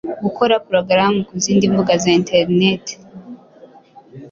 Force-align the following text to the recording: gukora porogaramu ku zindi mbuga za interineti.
gukora 0.23 0.53
porogaramu 0.65 1.19
ku 1.27 1.33
zindi 1.43 1.63
mbuga 1.71 1.93
za 2.03 2.09
interineti. 2.19 2.93